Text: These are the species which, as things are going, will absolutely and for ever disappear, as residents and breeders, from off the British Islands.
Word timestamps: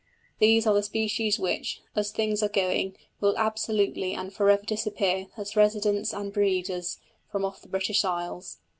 These 0.39 0.65
are 0.65 0.73
the 0.73 0.81
species 0.81 1.37
which, 1.37 1.83
as 1.95 2.11
things 2.11 2.41
are 2.41 2.49
going, 2.49 2.95
will 3.19 3.37
absolutely 3.37 4.15
and 4.15 4.33
for 4.33 4.49
ever 4.49 4.63
disappear, 4.65 5.27
as 5.37 5.55
residents 5.55 6.11
and 6.11 6.33
breeders, 6.33 6.97
from 7.31 7.45
off 7.45 7.61
the 7.61 7.67
British 7.69 8.03
Islands. 8.03 8.57